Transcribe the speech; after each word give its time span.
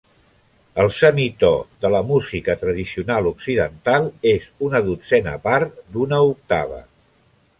El 0.83 0.87
semitò 0.99 1.51
de 1.85 1.91
la 1.95 1.99
música 2.07 2.55
tradicional 2.61 3.29
occidental 3.33 4.09
és 4.33 4.49
una 4.69 4.83
dotzena 4.89 5.37
part 5.47 5.77
d'una 5.93 6.23
octava. 6.33 6.81